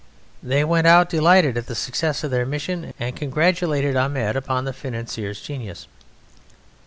They 0.41 0.63
went 0.63 0.87
out, 0.87 1.11
delighted 1.11 1.57
at 1.57 1.67
the 1.67 1.75
success 1.75 2.23
of 2.23 2.31
their 2.31 2.43
mission, 2.43 2.91
and 2.99 3.15
congratulated 3.15 3.95
Ahmed 3.95 4.35
upon 4.35 4.65
the 4.65 4.73
financier's 4.73 5.39
genius. 5.41 5.85